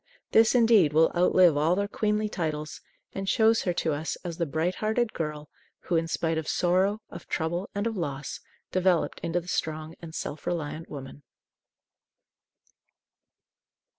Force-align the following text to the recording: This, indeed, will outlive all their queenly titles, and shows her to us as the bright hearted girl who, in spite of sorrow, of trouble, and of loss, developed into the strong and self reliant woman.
This, 0.31 0.55
indeed, 0.55 0.93
will 0.93 1.11
outlive 1.15 1.55
all 1.55 1.75
their 1.75 1.87
queenly 1.87 2.27
titles, 2.27 2.81
and 3.13 3.29
shows 3.29 3.61
her 3.61 3.73
to 3.85 3.93
us 3.93 4.15
as 4.23 4.39
the 4.39 4.47
bright 4.47 4.73
hearted 4.81 5.13
girl 5.13 5.47
who, 5.81 5.95
in 5.95 6.07
spite 6.07 6.39
of 6.39 6.47
sorrow, 6.47 7.03
of 7.11 7.27
trouble, 7.27 7.69
and 7.75 7.85
of 7.85 7.95
loss, 7.95 8.39
developed 8.71 9.19
into 9.19 9.39
the 9.39 9.47
strong 9.47 9.93
and 10.01 10.15
self 10.15 10.47
reliant 10.47 10.89
woman. 10.89 11.21